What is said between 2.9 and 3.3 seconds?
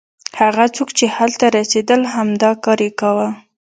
کاوه.